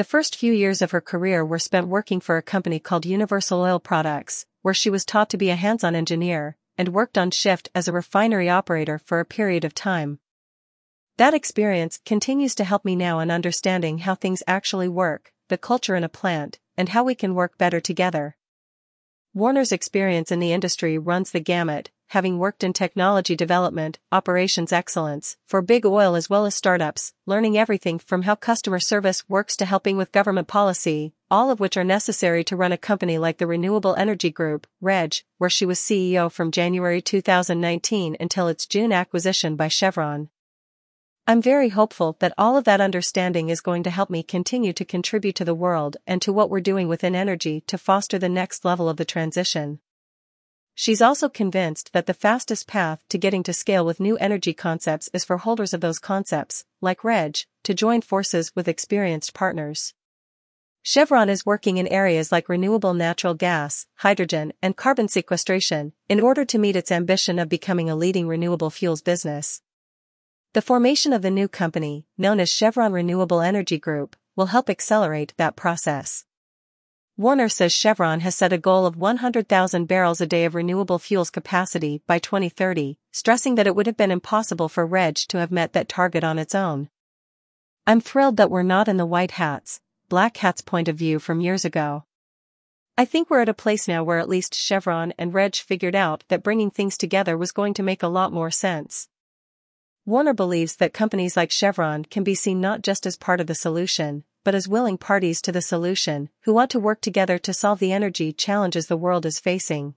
The 0.01 0.05
first 0.05 0.35
few 0.35 0.55
years 0.55 0.81
of 0.81 0.93
her 0.93 1.03
career 1.03 1.45
were 1.45 1.59
spent 1.59 1.87
working 1.87 2.21
for 2.21 2.39
a 2.39 2.43
company 2.43 2.79
called 2.81 3.05
Universal 3.05 3.61
Oil 3.61 3.79
Products, 3.79 4.47
where 4.63 4.73
she 4.73 4.89
was 4.89 5.05
taught 5.05 5.29
to 5.29 5.37
be 5.37 5.51
a 5.51 5.57
hands-on 5.57 5.95
engineer, 5.95 6.57
and 6.79 6.89
worked 6.89 7.19
on 7.19 7.31
shift 7.31 7.69
as 7.75 7.87
a 7.87 7.93
refinery 7.93 8.49
operator 8.49 8.99
for 8.99 9.21
a 9.21 9.27
period 9.27 9.63
of 9.63 9.75
time. 9.75 10.19
That 11.19 11.35
experience 11.35 12.01
continues 12.07 12.55
to 12.55 12.65
help 12.65 12.83
me 12.83 12.97
now 12.97 13.19
in 13.19 13.31
understanding 13.31 13.99
how 13.99 14.15
things 14.15 14.43
actually 14.47 14.89
work, 14.89 15.35
the 15.49 15.59
culture 15.59 15.97
in 15.97 16.03
a 16.03 16.09
plant, 16.09 16.59
and 16.79 16.89
how 16.89 17.05
we 17.05 17.15
can 17.15 17.35
work 17.35 17.59
better 17.59 17.79
together. 17.79 18.39
Warner's 19.35 19.71
experience 19.71 20.33
in 20.33 20.41
the 20.41 20.55
industry 20.55 20.97
runs 20.97 21.31
the 21.31 21.41
gamut, 21.41 21.91
having 22.11 22.39
worked 22.39 22.65
in 22.65 22.73
technology 22.73 23.37
development, 23.37 23.97
operations 24.11 24.73
excellence, 24.73 25.37
for 25.47 25.63
big 25.63 25.87
oil 25.87 26.17
as 26.17 26.29
well 26.29 26.45
as 26.45 26.57
startups, 26.57 27.13
learning 27.25 27.57
everything 27.57 28.01
from 28.01 28.23
how 28.23 28.35
customer 28.35 28.81
service 28.81 29.29
works 29.29 29.55
to 29.57 29.65
helping 29.65 29.97
with 29.97 30.11
government 30.11 30.49
policy, 30.49 31.13
all 31.31 31.53
of 31.53 31.61
which 31.61 31.77
are 31.77 31.85
necessary 31.85 32.43
to 32.43 32.57
run 32.57 32.73
a 32.73 32.77
company 32.77 33.17
like 33.17 33.39
the 33.39 33.47
Renewable 33.47 33.95
Energy 33.95 34.29
Group, 34.29 34.67
REG, 34.81 35.15
where 35.39 35.49
she 35.49 35.65
was 35.65 35.79
CEO 35.79 36.31
from 36.31 36.51
January 36.51 37.01
2019 37.01 38.17
until 38.19 38.49
its 38.49 38.67
June 38.67 38.93
acquisition 38.93 39.55
by 39.55 39.69
Chevron. 39.69 40.31
I'm 41.29 41.41
very 41.41 41.69
hopeful 41.69 42.17
that 42.19 42.35
all 42.37 42.57
of 42.57 42.65
that 42.65 42.81
understanding 42.81 43.51
is 43.51 43.61
going 43.61 43.85
to 43.85 43.91
help 43.91 44.11
me 44.11 44.25
continue 44.25 44.73
to 44.73 44.85
contribute 44.85 45.37
to 45.37 45.45
the 45.45 45.55
world 45.55 45.97
and 46.09 46.21
to 46.23 46.33
what 46.33 46.51
we're 46.51 46.59
doing 46.59 46.89
within 46.89 47.15
energy 47.15 47.63
to 47.69 47.79
foster 47.79 48.19
the 48.19 48.29
next 48.29 48.65
level 48.65 48.89
of 48.89 48.97
the 48.97 49.05
transition. 49.05 49.79
She's 50.83 51.03
also 51.03 51.29
convinced 51.29 51.93
that 51.93 52.07
the 52.07 52.15
fastest 52.15 52.67
path 52.67 53.05
to 53.11 53.19
getting 53.19 53.43
to 53.43 53.53
scale 53.53 53.85
with 53.85 54.01
new 54.01 54.17
energy 54.17 54.55
concepts 54.55 55.11
is 55.13 55.27
for 55.27 55.37
holders 55.37 55.75
of 55.75 55.83
those 55.83 55.99
concepts, 55.99 56.65
like 56.81 57.05
REG, 57.05 57.41
to 57.65 57.75
join 57.75 58.01
forces 58.01 58.57
with 58.57 58.67
experienced 58.67 59.35
partners. 59.35 59.93
Chevron 60.83 61.29
is 61.29 61.45
working 61.45 61.77
in 61.77 61.87
areas 61.89 62.33
like 62.33 62.49
renewable 62.49 62.95
natural 62.95 63.35
gas, 63.35 63.87
hydrogen, 63.97 64.55
and 64.63 64.75
carbon 64.75 65.07
sequestration 65.07 65.93
in 66.09 66.19
order 66.19 66.47
to 66.47 66.59
meet 66.59 66.77
its 66.77 66.91
ambition 66.91 67.39
of 67.39 67.51
becoming 67.51 67.91
a 67.91 67.95
leading 67.95 68.27
renewable 68.27 68.71
fuels 68.71 69.03
business. 69.03 69.61
The 70.55 70.63
formation 70.63 71.13
of 71.13 71.21
the 71.21 71.31
new 71.31 71.47
company, 71.47 72.07
known 72.17 72.41
as 72.41 72.49
Chevron 72.49 72.95
Renewable 72.95 73.43
Energy 73.43 73.79
Group, 73.79 74.17
will 74.35 74.47
help 74.47 74.71
accelerate 74.71 75.35
that 75.37 75.57
process. 75.57 76.25
Warner 77.21 77.51
says 77.51 77.75
Chevron 77.75 78.21
has 78.21 78.35
set 78.35 78.51
a 78.51 78.57
goal 78.57 78.87
of 78.87 78.97
100,000 78.97 79.85
barrels 79.85 80.23
a 80.23 80.27
day 80.27 80.47
of 80.47 80.55
renewable 80.55 80.99
fuels 80.99 81.29
capacity 81.29 82.01
by 82.07 82.19
2030, 82.19 82.97
stressing 83.13 83.57
that 83.57 83.67
it 83.67 83.77
would 83.77 83.85
have 83.85 83.99
been 83.99 84.11
impossible 84.11 84.71
for 84.71 84.87
REG 84.87 85.17
to 85.29 85.37
have 85.37 85.51
met 85.51 85.75
that 85.75 85.87
target 85.87 86.25
on 86.25 86.39
its 86.39 86.55
own. 86.55 86.89
I'm 87.87 88.01
thrilled 88.01 88.39
that 88.39 88.51
we're 88.51 88.63
not 88.63 88.89
in 88.89 88.97
the 88.97 89.05
white 89.05 89.33
hats, 89.33 89.83
black 90.09 90.39
hats 90.39 90.63
point 90.63 90.89
of 90.89 90.97
view 90.97 91.19
from 91.19 91.43
years 91.43 91.63
ago. 91.63 92.05
I 92.97 93.05
think 93.05 93.29
we're 93.29 93.43
at 93.43 93.51
a 93.51 93.53
place 93.53 93.87
now 93.87 94.03
where 94.03 94.19
at 94.19 94.31
least 94.31 94.55
Chevron 94.55 95.13
and 95.19 95.35
REG 95.35 95.57
figured 95.57 95.95
out 95.95 96.25
that 96.29 96.43
bringing 96.43 96.71
things 96.71 96.97
together 96.97 97.37
was 97.37 97.53
going 97.53 97.75
to 97.75 97.83
make 97.83 98.03
a 98.03 98.09
lot 98.09 98.33
more 98.33 98.51
sense. 98.51 99.11
Warner 100.07 100.33
believes 100.33 100.77
that 100.77 100.95
companies 100.95 101.37
like 101.37 101.51
Chevron 101.51 102.07
can 102.07 102.25
be 102.25 102.35
seen 102.35 102.63
not 102.63 102.81
just 102.81 103.05
as 103.05 103.19
part 103.19 103.43
of 103.43 103.47
the 103.47 103.55
solution, 103.55 104.25
but 104.45 104.55
as 104.55 104.69
willing 104.69 104.99
parties 104.99 105.43
to 105.43 105.53
the 105.53 105.63
solution, 105.63 106.29
who 106.43 106.55
want 106.55 106.71
to 106.71 106.81
work 106.81 107.01
together 107.01 107.39
to 107.39 107.53
solve 107.53 107.79
the 107.79 107.93
energy 107.93 108.33
challenges 108.33 108.87
the 108.87 108.97
world 108.97 109.27
is 109.27 109.39
facing. 109.41 109.95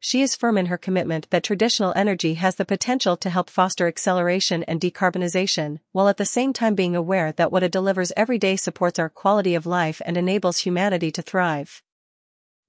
She 0.00 0.20
is 0.20 0.36
firm 0.36 0.58
in 0.58 0.66
her 0.66 0.76
commitment 0.76 1.30
that 1.30 1.42
traditional 1.42 1.94
energy 1.96 2.34
has 2.34 2.56
the 2.56 2.66
potential 2.66 3.16
to 3.16 3.30
help 3.30 3.48
foster 3.48 3.86
acceleration 3.86 4.62
and 4.64 4.78
decarbonization, 4.78 5.78
while 5.92 6.08
at 6.08 6.18
the 6.18 6.26
same 6.26 6.52
time 6.52 6.74
being 6.74 6.94
aware 6.94 7.32
that 7.32 7.50
what 7.50 7.62
it 7.62 7.72
delivers 7.72 8.12
every 8.14 8.36
day 8.36 8.56
supports 8.56 8.98
our 8.98 9.08
quality 9.08 9.54
of 9.54 9.64
life 9.64 10.02
and 10.04 10.18
enables 10.18 10.58
humanity 10.58 11.10
to 11.12 11.22
thrive. 11.22 11.82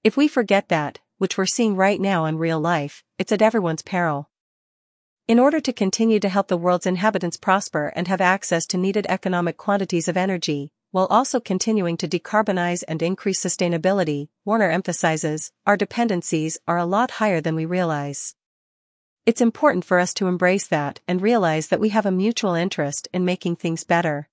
If 0.02 0.16
we 0.16 0.30
forget 0.30 0.70
that, 0.70 1.00
which 1.18 1.38
we're 1.38 1.46
seeing 1.46 1.76
right 1.76 2.00
now 2.00 2.24
in 2.24 2.38
real 2.38 2.60
life, 2.60 3.04
it's 3.20 3.34
at 3.34 3.42
everyone's 3.42 3.82
peril. 3.82 4.30
In 5.28 5.40
order 5.40 5.60
to 5.60 5.74
continue 5.74 6.20
to 6.20 6.30
help 6.30 6.48
the 6.48 6.56
world's 6.56 6.86
inhabitants 6.86 7.36
prosper 7.36 7.92
and 7.96 8.08
have 8.08 8.22
access 8.22 8.66
to 8.68 8.78
needed 8.78 9.08
economic 9.10 9.58
quantities 9.58 10.08
of 10.08 10.16
energy, 10.16 10.72
while 10.96 11.08
also 11.08 11.42
continuing 11.42 11.98
to 11.98 12.08
decarbonize 12.08 12.82
and 12.88 13.02
increase 13.02 13.42
sustainability, 13.42 14.30
Warner 14.46 14.72
emphasizes, 14.72 15.52
our 15.68 15.76
dependencies 15.76 16.58
are 16.70 16.78
a 16.78 16.86
lot 16.86 17.12
higher 17.20 17.42
than 17.42 17.54
we 17.54 17.66
realize. 17.66 18.34
It's 19.26 19.42
important 19.42 19.84
for 19.84 20.00
us 20.00 20.14
to 20.14 20.28
embrace 20.28 20.68
that 20.68 21.02
and 21.06 21.22
realize 21.22 21.68
that 21.68 21.82
we 21.82 21.90
have 21.90 22.06
a 22.06 22.12
mutual 22.12 22.54
interest 22.54 23.10
in 23.12 23.26
making 23.26 23.58
things 23.58 23.84
better. 23.84 24.30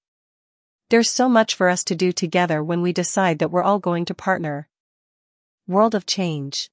There's 0.88 1.10
so 1.10 1.28
much 1.28 1.56
for 1.56 1.68
us 1.68 1.82
to 1.82 1.96
do 1.96 2.12
together 2.12 2.62
when 2.62 2.80
we 2.80 2.92
decide 2.92 3.40
that 3.40 3.50
we're 3.50 3.64
all 3.64 3.80
going 3.80 4.04
to 4.04 4.14
partner. 4.14 4.68
World 5.66 5.96
of 5.96 6.06
Change 6.06 6.70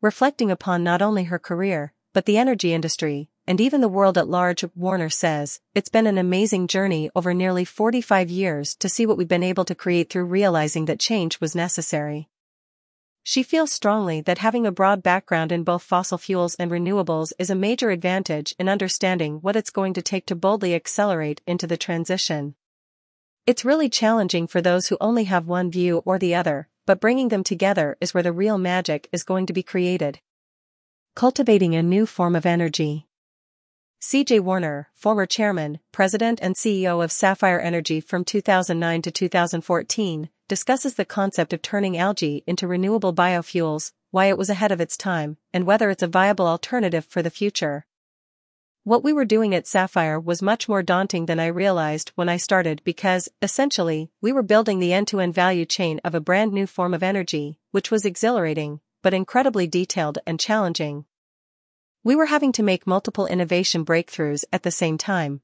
Reflecting 0.00 0.50
upon 0.50 0.82
not 0.82 1.02
only 1.02 1.22
her 1.30 1.38
career, 1.38 1.92
but 2.12 2.26
the 2.26 2.36
energy 2.36 2.74
industry, 2.74 3.30
and 3.48 3.62
even 3.62 3.80
the 3.80 3.88
world 3.88 4.18
at 4.18 4.28
large, 4.28 4.62
Warner 4.76 5.08
says, 5.08 5.58
it's 5.74 5.88
been 5.88 6.06
an 6.06 6.18
amazing 6.18 6.66
journey 6.68 7.08
over 7.16 7.32
nearly 7.32 7.64
45 7.64 8.28
years 8.28 8.76
to 8.76 8.90
see 8.90 9.06
what 9.06 9.16
we've 9.16 9.26
been 9.26 9.42
able 9.42 9.64
to 9.64 9.74
create 9.74 10.10
through 10.10 10.26
realizing 10.26 10.84
that 10.84 11.00
change 11.00 11.40
was 11.40 11.56
necessary. 11.56 12.28
she 13.22 13.42
feels 13.42 13.72
strongly 13.72 14.20
that 14.20 14.38
having 14.38 14.66
a 14.66 14.70
broad 14.72 15.02
background 15.02 15.50
in 15.50 15.64
both 15.64 15.82
fossil 15.82 16.18
fuels 16.18 16.56
and 16.56 16.70
renewables 16.70 17.32
is 17.38 17.48
a 17.48 17.54
major 17.54 17.88
advantage 17.88 18.54
in 18.58 18.68
understanding 18.68 19.38
what 19.40 19.56
it's 19.56 19.70
going 19.70 19.94
to 19.94 20.02
take 20.02 20.26
to 20.26 20.36
boldly 20.36 20.74
accelerate 20.74 21.40
into 21.46 21.66
the 21.66 21.76
transition. 21.78 22.54
It's 23.46 23.64
really 23.64 23.88
challenging 23.88 24.46
for 24.46 24.60
those 24.60 24.88
who 24.88 24.98
only 25.00 25.24
have 25.24 25.46
one 25.46 25.70
view 25.70 26.02
or 26.04 26.18
the 26.18 26.34
other, 26.34 26.68
but 26.86 27.00
bringing 27.00 27.28
them 27.28 27.44
together 27.44 27.96
is 27.98 28.12
where 28.12 28.22
the 28.22 28.32
real 28.44 28.58
magic 28.58 29.08
is 29.10 29.24
going 29.24 29.46
to 29.46 29.54
be 29.54 29.62
created. 29.62 30.20
Cultivating 31.14 31.74
a 31.74 31.82
new 31.82 32.04
form 32.04 32.36
of 32.36 32.44
energy. 32.44 33.07
CJ 34.00 34.38
Warner, 34.40 34.90
former 34.94 35.26
chairman, 35.26 35.80
president 35.90 36.38
and 36.40 36.54
CEO 36.54 37.02
of 37.02 37.10
Sapphire 37.10 37.58
Energy 37.58 38.00
from 38.00 38.24
2009 38.24 39.02
to 39.02 39.10
2014, 39.10 40.30
discusses 40.46 40.94
the 40.94 41.04
concept 41.04 41.52
of 41.52 41.62
turning 41.62 41.98
algae 41.98 42.44
into 42.46 42.68
renewable 42.68 43.12
biofuels, 43.12 43.90
why 44.12 44.26
it 44.26 44.38
was 44.38 44.48
ahead 44.48 44.70
of 44.70 44.80
its 44.80 44.96
time, 44.96 45.36
and 45.52 45.66
whether 45.66 45.90
it's 45.90 46.04
a 46.04 46.06
viable 46.06 46.46
alternative 46.46 47.04
for 47.04 47.22
the 47.22 47.30
future. 47.30 47.86
What 48.84 49.02
we 49.02 49.12
were 49.12 49.24
doing 49.24 49.52
at 49.52 49.66
Sapphire 49.66 50.20
was 50.20 50.40
much 50.40 50.68
more 50.68 50.84
daunting 50.84 51.26
than 51.26 51.40
I 51.40 51.48
realized 51.48 52.12
when 52.14 52.28
I 52.28 52.36
started 52.36 52.80
because, 52.84 53.28
essentially, 53.42 54.12
we 54.20 54.30
were 54.30 54.44
building 54.44 54.78
the 54.78 54.92
end-to-end 54.92 55.34
value 55.34 55.66
chain 55.66 56.00
of 56.04 56.14
a 56.14 56.20
brand 56.20 56.52
new 56.52 56.68
form 56.68 56.94
of 56.94 57.02
energy, 57.02 57.58
which 57.72 57.90
was 57.90 58.04
exhilarating, 58.04 58.78
but 59.02 59.12
incredibly 59.12 59.66
detailed 59.66 60.18
and 60.24 60.38
challenging. 60.38 61.04
We 62.04 62.14
were 62.14 62.26
having 62.26 62.52
to 62.52 62.62
make 62.62 62.86
multiple 62.86 63.26
innovation 63.26 63.84
breakthroughs 63.84 64.44
at 64.52 64.62
the 64.62 64.70
same 64.70 64.98
time. 64.98 65.40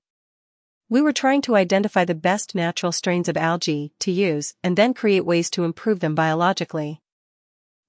We 0.88 1.02
were 1.02 1.12
trying 1.12 1.42
to 1.42 1.56
identify 1.56 2.04
the 2.04 2.14
best 2.14 2.54
natural 2.54 2.92
strains 2.92 3.28
of 3.28 3.36
algae 3.36 3.92
to 3.98 4.12
use 4.12 4.54
and 4.62 4.76
then 4.76 4.94
create 4.94 5.24
ways 5.24 5.50
to 5.50 5.64
improve 5.64 6.00
them 6.00 6.14
biologically. 6.14 7.00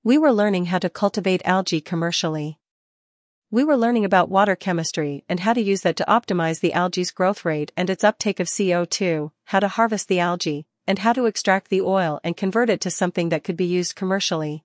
We 0.04 0.18
were 0.18 0.32
learning 0.32 0.66
how 0.66 0.80
to 0.80 0.90
cultivate 0.90 1.46
algae 1.46 1.82
commercially. 1.82 2.58
We 3.52 3.64
were 3.64 3.78
learning 3.78 4.06
about 4.06 4.30
water 4.30 4.56
chemistry 4.56 5.24
and 5.30 5.42
how 5.42 5.54
to 5.54 5.62
use 5.62 5.82
that 5.82 5.96
to 5.98 6.06
optimize 6.08 6.62
the 6.62 6.74
algae's 6.74 7.12
growth 7.12 7.46
rate 7.46 7.72
and 7.78 7.90
its 7.90 8.04
uptake 8.04 8.40
of 8.40 8.48
CO2, 8.48 9.32
how 9.46 9.60
to 9.60 9.68
harvest 9.68 10.08
the 10.08 10.20
algae, 10.20 10.66
and 10.88 11.00
how 11.00 11.14
to 11.14 11.26
extract 11.26 11.70
the 11.70 11.82
oil 11.82 12.20
and 12.24 12.36
convert 12.36 12.70
it 12.72 12.82
to 12.82 12.90
something 12.90 13.30
that 13.30 13.44
could 13.44 13.58
be 13.58 13.66
used 13.66 13.96
commercially. 13.96 14.64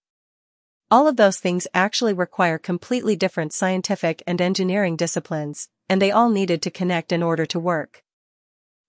All 0.93 1.07
of 1.07 1.17
those 1.17 1.39
things 1.39 1.69
actually 1.73 2.13
require 2.13 2.59
completely 2.59 3.15
different 3.15 3.53
scientific 3.53 4.25
and 4.27 4.41
engineering 4.41 4.97
disciplines, 4.97 5.69
and 5.89 6.03
they 6.03 6.11
all 6.11 6.31
needed 6.31 6.63
to 6.63 6.71
connect 6.71 7.13
in 7.13 7.23
order 7.23 7.47
to 7.47 7.61
work. 7.61 8.03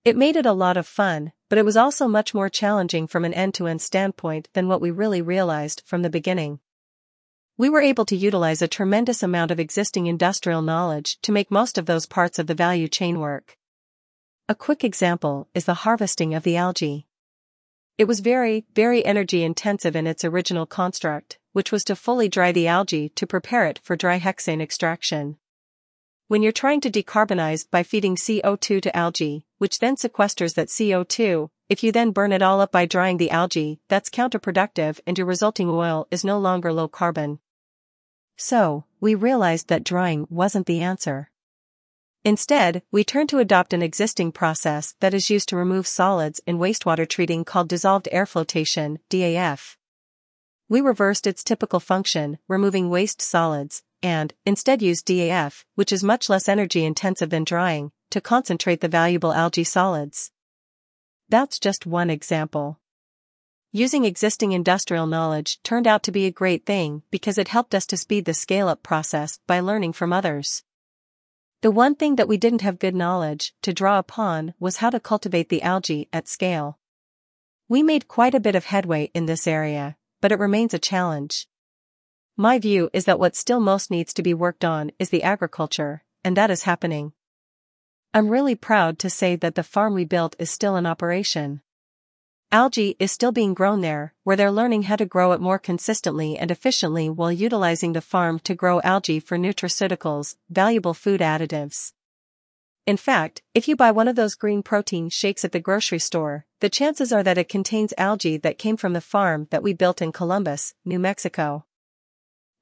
It 0.03 0.17
made 0.17 0.36
it 0.36 0.48
a 0.48 0.53
lot 0.53 0.77
of 0.77 0.88
fun, 0.88 1.31
but 1.48 1.60
it 1.60 1.65
was 1.65 1.77
also 1.77 2.08
much 2.08 2.34
more 2.34 2.50
challenging 2.50 3.05
from 3.05 3.24
an 3.24 3.36
end-to-end 3.36 3.84
standpoint 3.84 4.50
than 4.53 4.67
what 4.67 4.81
we 4.81 4.89
really 4.89 5.22
realized 5.22 5.84
from 5.86 6.01
the 6.01 6.10
beginning. 6.10 6.60
We 7.55 7.70
were 7.70 7.81
able 7.81 8.05
to 8.05 8.15
utilize 8.15 8.63
a 8.63 8.67
tremendous 8.67 9.22
amount 9.22 9.51
of 9.51 9.60
existing 9.60 10.08
industrial 10.08 10.63
knowledge 10.63 11.20
to 11.22 11.31
make 11.31 11.51
most 11.51 11.77
of 11.77 11.86
those 11.86 12.08
parts 12.08 12.39
of 12.39 12.48
the 12.48 12.55
value 12.55 12.88
chain 12.88 13.20
work. 13.20 13.58
A 14.50 14.55
quick 14.55 14.84
example 14.84 15.50
is 15.53 15.65
the 15.65 15.86
harvesting 15.86 16.34
of 16.34 16.41
the 16.41 16.58
algae. 16.58 17.05
It 18.00 18.05
was 18.05 18.22
very, 18.22 18.65
very 18.74 19.05
energy 19.05 19.43
intensive 19.43 19.96
in 19.96 20.08
its 20.08 20.25
original 20.25 20.65
construct, 20.65 21.38
which 21.53 21.72
was 21.72 21.84
to 21.86 21.96
fully 21.96 22.29
dry 22.29 22.51
the 22.51 22.67
algae 22.67 23.10
to 23.10 23.27
prepare 23.27 23.65
it 23.65 23.79
for 23.84 23.96
dry 23.96 24.20
hexane 24.20 24.62
extraction. 24.62 25.38
When 26.27 26.41
you're 26.41 26.51
trying 26.51 26.79
to 26.81 26.89
decarbonize 26.89 27.70
by 27.70 27.84
feeding 27.84 28.15
CO2 28.15 28.81
to 28.81 28.96
algae, 28.96 29.46
which 29.58 29.79
then 29.79 29.98
sequesters 29.98 30.55
that 30.55 30.70
CO2, 30.70 31.50
if 31.67 31.84
you 31.84 31.91
then 31.91 32.12
burn 32.12 32.31
it 32.31 32.41
all 32.41 32.62
up 32.62 32.72
by 32.72 32.86
drying 32.86 33.17
the 33.17 33.31
algae, 33.31 33.81
that's 33.89 34.10
counterproductive 34.10 35.00
and 35.05 35.17
your 35.17 35.27
resulting 35.27 35.70
oil 35.70 36.08
is 36.10 36.24
no 36.24 36.39
longer 36.39 36.72
low 36.72 36.88
carbon. 36.88 37.39
So, 38.38 38.86
we 39.00 39.13
realized 39.13 39.67
that 39.67 39.84
drying 39.84 40.25
wasn't 40.29 40.67
the 40.67 40.79
answer. 40.79 41.31
Instead, 42.24 42.84
we 42.91 43.03
turned 43.03 43.29
to 43.29 43.39
adopt 43.39 43.74
an 43.74 43.81
existing 43.81 44.31
process 44.31 44.96
that 45.00 45.13
is 45.13 45.29
used 45.29 45.50
to 45.50 45.58
remove 45.58 45.88
solids 45.88 46.39
in 46.46 46.60
wastewater 46.60 47.10
treating 47.10 47.43
called 47.43 47.67
dissolved 47.67 48.08
air 48.12 48.25
flotation, 48.25 49.00
DAF. 49.10 49.75
We 50.72 50.80
reversed 50.80 51.28
its 51.28 51.44
typical 51.44 51.82
function, 51.82 52.38
removing 52.48 52.90
waste 52.90 53.22
solids, 53.22 53.84
and, 54.01 54.34
instead 54.46 54.82
used 54.82 55.06
DAF, 55.06 55.66
which 55.75 55.92
is 55.92 56.01
much 56.01 56.30
less 56.30 56.48
energy 56.48 56.86
intensive 56.86 57.30
than 57.30 57.44
drying, 57.44 57.92
to 58.12 58.22
concentrate 58.22 58.80
the 58.80 58.88
valuable 58.88 59.34
algae 59.34 59.66
solids. 59.66 60.32
That's 61.28 61.60
just 61.60 61.86
one 61.86 62.10
example. 62.10 62.80
Using 63.74 64.06
existing 64.06 64.54
industrial 64.54 65.08
knowledge 65.08 65.62
turned 65.62 65.88
out 65.88 66.04
to 66.04 66.12
be 66.13 66.25
a 66.25 66.32
great 66.32 66.66
thing 66.66 67.04
because 67.12 67.38
it 67.38 67.50
helped 67.50 67.75
us 67.75 67.86
to 67.88 67.98
speed 67.98 68.24
the 68.24 68.34
scale-up 68.34 68.82
process 68.82 69.40
by 69.48 69.60
learning 69.60 69.92
from 69.92 70.13
others. 70.13 70.63
The 71.63 71.72
one 71.72 71.96
thing 71.96 72.16
that 72.16 72.30
we 72.30 72.38
didn't 72.38 72.62
have 72.62 72.80
good 72.80 72.96
knowledge 72.96 73.54
to 73.63 73.74
draw 73.74 74.00
upon 74.00 74.54
was 74.58 74.78
how 74.78 74.90
to 74.92 75.01
cultivate 75.01 75.50
the 75.50 75.63
algae 75.63 76.08
at 76.13 76.30
scale. 76.30 76.80
We 77.68 77.84
made 77.84 78.08
quite 78.08 78.34
a 78.34 78.40
bit 78.40 78.56
of 78.56 78.63
headway 78.63 79.12
in 79.13 79.25
this 79.25 79.46
area, 79.48 79.98
but 80.22 80.32
it 80.32 80.40
remains 80.40 80.74
a 80.74 80.80
challenge. 80.80 81.48
My 82.38 82.60
view 82.60 82.90
is 82.94 83.06
that 83.06 83.20
what 83.20 83.36
still 83.36 83.60
most 83.60 83.92
needs 83.92 84.13
to 84.13 84.24
be 84.24 84.34
worked 84.34 84.63
on 84.63 84.92
is 85.00 85.10
the 85.10 85.24
agriculture, 85.24 86.04
and 86.24 86.38
that 86.38 86.50
is 86.50 86.63
happening. 86.63 87.13
I'm 88.13 88.30
really 88.30 88.56
proud 88.56 89.00
to 89.00 89.10
say 89.10 89.36
that 89.36 89.56
the 89.56 89.63
farm 89.63 89.94
we 89.94 90.06
built 90.06 90.36
is 90.38 90.50
still 90.50 90.75
in 90.75 90.86
operation. 90.86 91.62
Algae 92.51 92.98
is 93.00 93.12
still 93.12 93.32
being 93.32 93.54
grown 93.54 93.80
there, 93.80 94.13
where 94.24 94.36
they're 94.36 94.51
learning 94.51 94.84
how 94.84 94.98
to 94.98 95.06
grow 95.06 95.32
it 95.32 95.40
more 95.40 95.58
consistently 95.58 96.38
and 96.38 96.51
efficiently 96.51 97.10
while 97.10 97.32
utilizing 97.32 97.94
the 97.94 98.01
farm 98.01 98.40
to 98.40 98.54
grow 98.54 98.82
algae 98.82 99.22
for 99.22 99.38
nutraceuticals, 99.38 100.36
valuable 100.50 100.94
food 100.94 101.22
additives. 101.22 101.94
In 102.86 102.98
fact, 102.98 103.42
if 103.54 103.70
you 103.70 103.78
buy 103.78 103.92
one 103.92 104.10
of 104.10 104.18
those 104.18 104.36
green 104.36 104.63
protein 104.63 105.10
shakes 105.10 105.46
at 105.46 105.54
the 105.54 105.62
grocery 105.62 106.00
store, 106.00 106.46
the 106.62 106.70
chances 106.70 107.12
are 107.12 107.24
that 107.24 107.39
it 107.39 107.50
contains 107.50 107.91
algae 107.98 108.38
that 108.38 108.60
came 108.60 108.77
from 108.77 108.94
the 108.94 109.01
farm 109.01 109.48
that 109.50 109.63
we 109.63 109.74
built 109.74 110.00
in 110.00 110.12
Columbus, 110.12 110.75
New 110.86 111.00
Mexico. 111.00 111.65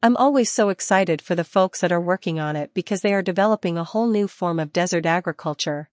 I'm 0.01 0.15
always 0.15 0.50
so 0.50 0.70
excited 0.70 1.22
for 1.22 1.36
the 1.36 1.44
folks 1.44 1.82
that 1.82 1.91
are 1.91 2.00
working 2.00 2.39
on 2.39 2.56
it 2.56 2.74
because 2.74 3.01
they 3.01 3.13
are 3.13 3.22
developing 3.22 3.77
a 3.77 3.84
whole 3.84 4.08
new 4.08 4.29
form 4.29 4.58
of 4.58 4.72
desert 4.72 5.06
agriculture. 5.06 5.89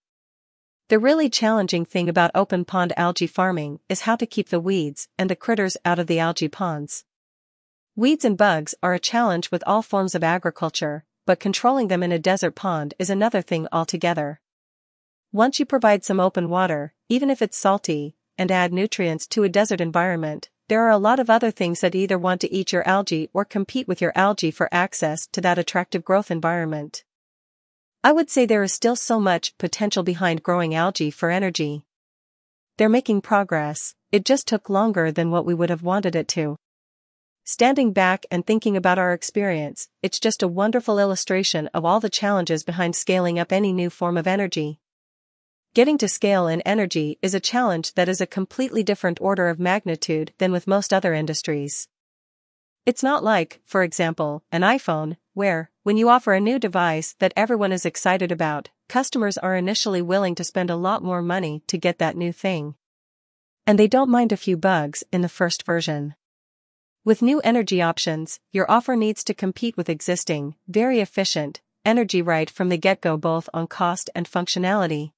The 0.89 1.01
really 1.01 1.29
challenging 1.29 1.85
thing 1.85 2.09
about 2.09 2.31
open 2.33 2.65
pond 2.65 2.93
algae 2.97 3.27
farming 3.27 3.81
is 3.89 4.03
how 4.03 4.15
to 4.15 4.25
keep 4.25 4.51
the 4.51 4.61
weeds 4.61 5.09
and 5.19 5.29
the 5.29 5.35
critters 5.35 5.77
out 5.85 5.99
of 5.99 6.07
the 6.07 6.21
algae 6.21 6.47
ponds. 6.47 7.05
Weeds 7.97 8.25
and 8.25 8.39
bugs 8.39 8.77
are 8.85 8.95
a 8.95 9.01
challenge 9.01 9.51
with 9.51 9.65
all 9.67 9.83
forms 9.83 10.15
of 10.15 10.23
agriculture, 10.23 11.05
but 11.27 11.41
controlling 11.41 11.89
them 11.89 12.05
in 12.05 12.13
a 12.13 12.21
desert 12.21 12.55
pond 12.55 12.95
is 13.01 13.11
another 13.11 13.43
thing 13.43 13.67
altogether. 13.73 14.41
Once 15.37 15.61
you 15.61 15.67
provide 15.67 16.03
some 16.03 16.19
open 16.19 16.49
water, 16.49 16.95
even 17.11 17.29
if 17.29 17.43
it's 17.43 17.59
salty, 17.59 18.17
and 18.39 18.51
add 18.51 18.73
nutrients 18.73 19.27
to 19.27 19.43
a 19.43 19.51
desert 19.51 19.83
environment, 19.83 20.49
there 20.69 20.81
are 20.81 20.89
a 20.89 20.97
lot 20.97 21.21
of 21.21 21.29
other 21.29 21.51
things 21.51 21.83
that 21.83 21.95
either 21.95 22.17
want 22.17 22.41
to 22.41 22.51
eat 22.51 22.73
your 22.73 22.89
algae 22.89 23.29
or 23.35 23.45
compete 23.45 23.87
with 23.87 24.01
your 24.01 24.13
algae 24.15 24.51
for 24.51 24.67
access 24.73 25.27
to 25.27 25.43
that 25.43 25.59
attractive 25.59 26.03
growth 26.03 26.31
environment. 26.31 27.05
I 28.03 28.13
would 28.13 28.31
say 28.31 28.47
there 28.47 28.63
is 28.63 28.73
still 28.73 28.97
so 28.97 29.21
much 29.21 29.55
potential 29.59 30.03
behind 30.03 30.43
growing 30.43 30.75
algae 30.75 31.11
for 31.11 31.31
energy. 31.31 31.85
They're 32.79 32.89
making 32.89 33.21
progress, 33.21 33.95
it 34.11 34.25
just 34.25 34.49
took 34.49 34.71
longer 34.71 35.13
than 35.13 35.31
what 35.31 35.45
we 35.45 35.53
would 35.53 35.69
have 35.69 35.83
wanted 35.83 36.17
it 36.17 36.29
to. 36.29 36.57
Standing 37.45 37.93
back 37.93 38.25
and 38.31 38.47
thinking 38.47 38.75
about 38.75 38.99
our 38.99 39.13
experience, 39.13 39.91
it's 40.03 40.19
just 40.19 40.43
a 40.43 40.49
wonderful 40.49 40.99
illustration 40.99 41.67
of 41.75 41.85
all 41.85 42.01
the 42.01 42.09
challenges 42.09 42.65
behind 42.65 42.97
scaling 42.97 43.39
up 43.39 43.53
any 43.53 43.75
new 43.75 43.91
form 43.91 44.17
of 44.17 44.27
energy. 44.27 44.81
Getting 45.77 45.99
to 45.99 46.09
scale 46.09 46.49
in 46.49 46.63
energy 46.63 47.19
is 47.21 47.35
a 47.35 47.39
challenge 47.39 47.93
that 47.97 48.09
is 48.09 48.23
a 48.23 48.27
completely 48.27 48.83
different 48.83 49.21
order 49.21 49.51
of 49.51 49.61
magnitude 49.61 50.33
than 50.39 50.51
with 50.51 50.67
most 50.67 50.91
other 50.91 51.13
industries. 51.13 51.87
It's 52.87 53.03
not 53.03 53.23
like, 53.23 53.61
for 53.67 53.83
example, 53.83 54.43
an 54.51 54.63
iPhone, 54.63 55.19
where, 55.35 55.71
when 55.83 55.99
you 55.99 56.09
offer 56.09 56.33
a 56.33 56.41
new 56.41 56.59
device 56.59 57.15
that 57.19 57.35
everyone 57.37 57.73
is 57.73 57.85
excited 57.85 58.33
about, 58.33 58.71
customers 58.89 59.37
are 59.37 59.55
initially 59.55 60.01
willing 60.01 60.35
to 60.37 60.45
spend 60.45 60.71
a 60.71 60.77
lot 60.77 61.05
more 61.05 61.21
money 61.21 61.63
to 61.67 61.77
get 61.77 61.99
that 61.99 62.17
new 62.17 62.33
thing. 62.33 62.75
And 63.67 63.79
they 63.79 63.87
don't 63.87 64.09
mind 64.09 64.33
a 64.33 64.39
few 64.39 64.57
bugs 64.57 65.05
in 65.13 65.21
the 65.21 65.29
first 65.29 65.67
version. 65.67 66.15
With 67.05 67.21
new 67.21 67.41
energy 67.41 67.83
options, 67.83 68.41
your 68.51 68.65
offer 68.71 68.97
needs 68.97 69.23
to 69.25 69.35
compete 69.35 69.77
with 69.77 69.91
existing, 69.91 70.55
very 70.67 71.01
efficient, 71.01 71.61
energy 71.85 72.23
right 72.23 72.49
from 72.49 72.71
the 72.71 72.79
get-go 72.79 73.19
both 73.19 73.51
on 73.53 73.67
cost 73.67 74.09
and 74.15 74.27
functionality. 74.27 75.13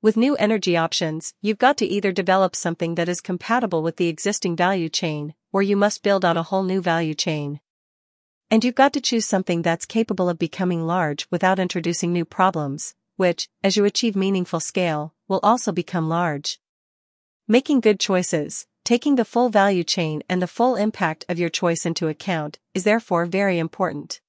With 0.00 0.16
new 0.16 0.36
energy 0.36 0.76
options, 0.76 1.34
you've 1.40 1.58
got 1.58 1.76
to 1.78 1.86
either 1.86 2.12
develop 2.12 2.54
something 2.54 2.94
that 2.94 3.08
is 3.08 3.20
compatible 3.20 3.82
with 3.82 3.96
the 3.96 4.08
existing 4.08 4.56
value 4.56 4.88
chain, 4.88 5.34
or 5.52 5.62
you 5.62 5.76
must 5.76 6.02
build 6.02 6.24
out 6.24 6.36
a 6.36 6.44
whole 6.44 6.62
new 6.62 6.80
value 6.80 7.14
chain. 7.14 7.60
And 8.50 8.64
you've 8.64 8.74
got 8.74 8.92
to 8.92 9.00
choose 9.00 9.26
something 9.26 9.62
that's 9.62 9.84
capable 9.84 10.28
of 10.28 10.38
becoming 10.38 10.86
large 10.86 11.26
without 11.30 11.58
introducing 11.58 12.12
new 12.12 12.24
problems, 12.24 12.94
which, 13.16 13.48
as 13.64 13.76
you 13.76 13.84
achieve 13.84 14.14
meaningful 14.14 14.60
scale, 14.60 15.14
will 15.26 15.40
also 15.42 15.72
become 15.72 16.08
large. 16.08 16.60
Making 17.48 17.80
good 17.80 17.98
choices, 17.98 18.66
Taking 18.88 19.16
the 19.16 19.26
full 19.26 19.50
value 19.50 19.84
chain 19.84 20.22
and 20.30 20.40
the 20.40 20.46
full 20.46 20.74
impact 20.74 21.26
of 21.28 21.38
your 21.38 21.50
choice 21.50 21.84
into 21.84 22.08
account 22.08 22.58
is 22.72 22.84
therefore 22.84 23.26
very 23.26 23.58
important. 23.58 24.22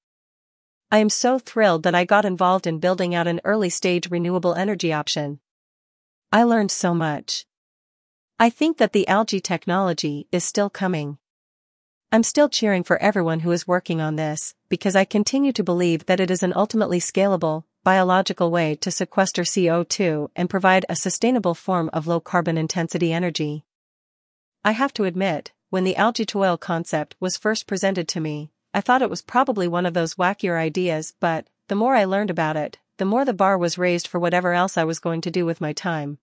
I 0.90 0.98
am 0.98 1.08
so 1.08 1.38
thrilled 1.38 1.82
that 1.84 1.94
I 1.94 2.04
got 2.04 2.26
involved 2.26 2.66
in 2.66 2.78
building 2.78 3.14
out 3.14 3.26
an 3.26 3.40
early 3.42 3.70
stage 3.70 4.10
renewable 4.10 4.54
energy 4.54 4.92
option. 4.92 5.40
I 6.32 6.44
learned 6.44 6.70
so 6.70 6.94
much. 6.94 7.44
I 8.38 8.50
think 8.50 8.78
that 8.78 8.92
the 8.92 9.08
algae 9.08 9.40
technology 9.40 10.28
is 10.30 10.44
still 10.44 10.70
coming. 10.70 11.18
I'm 12.12 12.22
still 12.22 12.48
cheering 12.48 12.84
for 12.84 13.02
everyone 13.02 13.40
who 13.40 13.50
is 13.50 13.66
working 13.66 14.00
on 14.00 14.14
this, 14.14 14.54
because 14.68 14.94
I 14.94 15.04
continue 15.04 15.50
to 15.50 15.64
believe 15.64 16.06
that 16.06 16.20
it 16.20 16.30
is 16.30 16.44
an 16.44 16.52
ultimately 16.54 17.00
scalable, 17.00 17.64
biological 17.82 18.52
way 18.52 18.76
to 18.76 18.92
sequester 18.92 19.42
CO2 19.42 20.30
and 20.36 20.48
provide 20.48 20.86
a 20.88 20.94
sustainable 20.94 21.56
form 21.56 21.90
of 21.92 22.06
low 22.06 22.20
carbon 22.20 22.56
intensity 22.56 23.12
energy. 23.12 23.64
I 24.64 24.70
have 24.70 24.92
to 24.94 25.06
admit, 25.06 25.50
when 25.70 25.82
the 25.82 25.96
algae 25.96 26.26
to 26.26 26.44
oil 26.44 26.56
concept 26.56 27.16
was 27.18 27.36
first 27.36 27.66
presented 27.66 28.06
to 28.06 28.20
me, 28.20 28.52
I 28.72 28.80
thought 28.80 29.02
it 29.02 29.10
was 29.10 29.20
probably 29.20 29.66
one 29.66 29.84
of 29.84 29.94
those 29.94 30.14
wackier 30.14 30.56
ideas, 30.56 31.12
but, 31.18 31.48
the 31.66 31.74
more 31.74 31.96
I 31.96 32.04
learned 32.04 32.30
about 32.30 32.56
it, 32.56 32.78
the 33.00 33.06
more 33.06 33.24
the 33.24 33.32
bar 33.32 33.56
was 33.56 33.78
raised 33.78 34.06
for 34.06 34.20
whatever 34.20 34.52
else 34.52 34.76
I 34.76 34.84
was 34.84 34.98
going 34.98 35.22
to 35.22 35.30
do 35.30 35.46
with 35.46 35.58
my 35.58 35.72
time. 35.72 36.18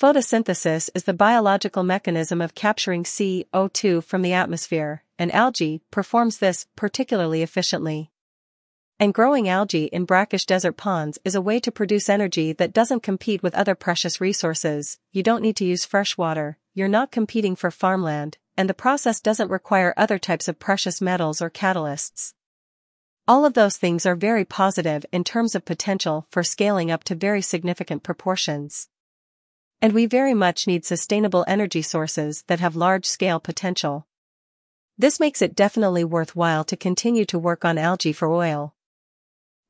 Photosynthesis 0.00 0.88
is 0.94 1.04
the 1.04 1.12
biological 1.12 1.82
mechanism 1.82 2.40
of 2.40 2.54
capturing 2.54 3.04
CO2 3.04 4.02
from 4.02 4.22
the 4.22 4.32
atmosphere, 4.32 5.04
and 5.18 5.30
algae 5.34 5.82
performs 5.90 6.38
this 6.38 6.66
particularly 6.74 7.42
efficiently. 7.42 8.10
And 8.98 9.12
growing 9.12 9.46
algae 9.46 9.84
in 9.92 10.06
brackish 10.06 10.46
desert 10.46 10.78
ponds 10.78 11.18
is 11.22 11.34
a 11.34 11.42
way 11.42 11.60
to 11.60 11.70
produce 11.70 12.08
energy 12.08 12.54
that 12.54 12.72
doesn't 12.72 13.02
compete 13.02 13.42
with 13.42 13.54
other 13.54 13.74
precious 13.74 14.22
resources, 14.22 14.98
you 15.12 15.22
don't 15.22 15.42
need 15.42 15.56
to 15.56 15.66
use 15.66 15.84
fresh 15.84 16.16
water, 16.16 16.56
you're 16.72 16.88
not 16.88 17.12
competing 17.12 17.56
for 17.56 17.70
farmland, 17.70 18.38
and 18.56 18.70
the 18.70 18.74
process 18.74 19.20
doesn't 19.20 19.50
require 19.50 19.92
other 19.98 20.18
types 20.18 20.48
of 20.48 20.58
precious 20.58 21.02
metals 21.02 21.42
or 21.42 21.50
catalysts. 21.50 22.32
All 23.26 23.46
of 23.46 23.54
those 23.54 23.78
things 23.78 24.04
are 24.04 24.14
very 24.14 24.44
positive 24.44 25.06
in 25.10 25.24
terms 25.24 25.54
of 25.54 25.64
potential 25.64 26.26
for 26.30 26.42
scaling 26.42 26.90
up 26.90 27.04
to 27.04 27.14
very 27.14 27.40
significant 27.40 28.02
proportions. 28.02 28.90
And 29.80 29.94
we 29.94 30.04
very 30.04 30.34
much 30.34 30.66
need 30.66 30.84
sustainable 30.84 31.42
energy 31.48 31.80
sources 31.80 32.44
that 32.48 32.60
have 32.60 32.76
large 32.76 33.06
scale 33.06 33.40
potential. 33.40 34.06
This 34.98 35.18
makes 35.18 35.40
it 35.40 35.56
definitely 35.56 36.04
worthwhile 36.04 36.64
to 36.64 36.76
continue 36.76 37.24
to 37.24 37.38
work 37.38 37.64
on 37.64 37.78
algae 37.78 38.12
for 38.12 38.30
oil. 38.30 38.74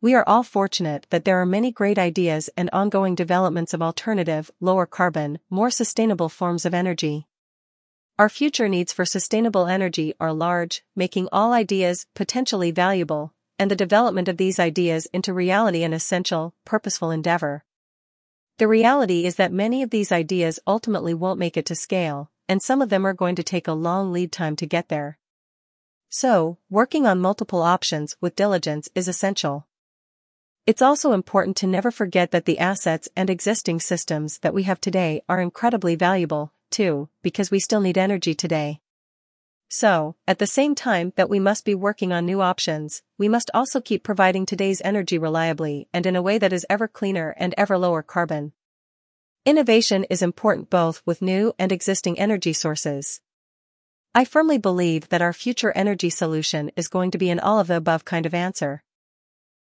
We 0.00 0.14
are 0.14 0.28
all 0.28 0.42
fortunate 0.42 1.06
that 1.11 1.25
there 1.25 1.40
are 1.40 1.46
many 1.46 1.70
great 1.70 1.99
ideas 1.99 2.50
and 2.56 2.68
ongoing 2.73 3.14
developments 3.14 3.73
of 3.73 3.80
alternative, 3.80 4.50
lower 4.61 4.84
carbon, 4.84 5.38
more 5.49 5.70
sustainable 5.70 6.28
forms 6.28 6.66
of 6.66 6.75
energy. 6.75 7.28
Our 8.18 8.28
future 8.28 8.68
needs 8.68 8.92
for 8.92 9.04
sustainable 9.04 9.66
energy 9.66 10.12
are 10.18 10.32
large, 10.32 10.84
making 10.94 11.28
all 11.30 11.52
ideas 11.52 12.06
potentially 12.14 12.70
valuable, 12.70 13.32
and 13.58 13.70
the 13.70 13.76
development 13.76 14.28
of 14.28 14.37
these 14.37 14.58
ideas 14.58 15.06
into 15.12 15.32
reality 15.32 15.82
an 15.82 15.92
essential, 15.92 16.54
purposeful 16.64 17.11
endeavor. 17.11 17.64
The 18.58 18.68
reality 18.68 19.26
is 19.26 19.37
that 19.37 19.52
many 19.52 19.82
of 19.82 19.90
these 19.90 20.12
ideas 20.12 20.61
ultimately 20.66 21.14
won't 21.14 21.38
make 21.38 21.56
it 21.56 21.66
to 21.66 21.75
scale, 21.75 22.30
and 22.49 22.62
some 22.62 22.80
of 22.80 22.88
them 22.88 23.06
are 23.06 23.14
going 23.14 23.34
to 23.37 23.42
take 23.42 23.66
a 23.66 23.73
long 23.73 24.12
lead 24.12 24.32
time 24.32 24.56
to 24.56 24.66
get 24.66 24.88
there. 24.88 25.18
So, 26.08 26.58
working 26.70 27.06
on 27.06 27.20
multiple 27.20 27.62
options 27.62 28.16
with 28.20 28.37
diligence 28.37 28.88
is 28.94 29.08
essential. 29.08 29.66
It's 30.66 30.80
also 30.80 31.12
important 31.12 31.56
to 31.58 31.66
never 31.66 31.90
forget 31.90 32.30
that 32.30 32.44
the 32.44 32.58
assets 32.58 33.08
and 33.16 33.28
existing 33.28 33.80
systems 33.80 34.38
that 34.38 34.54
we 34.54 34.62
have 34.62 34.80
today 34.80 35.23
are 35.28 35.40
incredibly 35.40 35.96
valuable, 35.96 36.52
too, 36.70 37.08
because 37.23 37.50
we 37.50 37.58
still 37.58 37.80
need 37.80 37.99
energy 37.99 38.34
today. 38.34 38.80
So, 39.76 40.14
at 40.28 40.38
the 40.38 40.47
same 40.47 40.76
time 40.76 41.12
that 41.16 41.28
we 41.28 41.40
must 41.40 41.64
be 41.64 41.75
working 41.75 42.12
on 42.12 42.25
new 42.25 42.40
options, 42.40 43.02
we 43.19 43.28
must 43.28 43.50
also 43.52 43.81
keep 43.81 44.04
providing 44.04 44.47
today's 44.47 44.81
energy 44.85 45.19
reliably 45.19 45.88
and 45.93 46.07
in 46.07 46.14
a 46.14 46.23
way 46.23 46.38
that 46.38 46.52
is 46.52 46.64
ever 46.71 46.87
cleaner 46.87 47.35
and 47.38 47.52
ever 47.59 47.76
lower 47.76 48.00
carbon. 48.00 48.52
Innovation 49.45 50.04
is 50.04 50.23
important 50.23 50.71
both 50.71 51.02
with 51.04 51.21
new 51.21 51.54
and 51.59 51.73
existing 51.73 52.21
energy 52.21 52.52
sources. 52.52 53.21
I 54.15 54.25
firmly 54.25 54.58
believe 54.58 55.08
that 55.08 55.23
our 55.23 55.32
future 55.32 55.73
energy 55.73 56.08
solution 56.08 56.71
is 56.76 56.87
going 56.87 57.10
to 57.10 57.19
be 57.19 57.30
an 57.30 57.41
all 57.41 57.58
of 57.58 57.67
the 57.67 57.78
above 57.78 58.04
kind 58.04 58.26
of 58.26 58.32
answer. 58.32 58.84